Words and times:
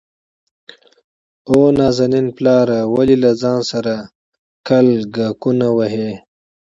او 1.49 1.57
نازنين 1.77 2.27
پلاره! 2.37 2.79
ولې 2.93 3.15
له 3.23 3.31
ځان 3.41 3.59
سره 3.71 3.93
کلګکونه 4.67 5.67
وهې؟ 5.77 6.09